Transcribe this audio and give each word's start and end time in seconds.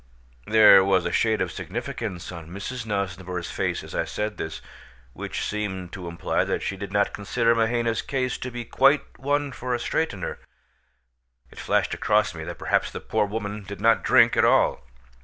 There 0.47 0.83
was 0.83 1.05
a 1.05 1.11
shade 1.11 1.41
of 1.43 1.51
significance 1.51 2.31
on 2.31 2.49
Mrs. 2.49 2.87
Nosnibor's 2.87 3.51
face 3.51 3.83
as 3.83 3.93
I 3.93 4.03
said 4.03 4.37
this, 4.37 4.59
which 5.13 5.43
seemed 5.45 5.93
to 5.93 6.07
imply 6.07 6.43
that 6.43 6.63
she 6.63 6.75
did 6.75 6.91
not 6.91 7.13
consider 7.13 7.53
Mahaina's 7.53 8.01
case 8.01 8.39
to 8.39 8.49
be 8.49 8.65
quite 8.65 9.19
one 9.19 9.51
for 9.51 9.75
a 9.75 9.77
straightener. 9.77 10.39
It 11.51 11.59
flashed 11.59 11.93
across 11.93 12.33
me 12.33 12.43
that 12.45 12.57
perhaps 12.57 12.89
the 12.89 12.99
poor 12.99 13.27
woman 13.27 13.63
did 13.63 13.79
not 13.79 14.01
drink 14.01 14.35
at 14.35 14.43
all. 14.43 14.81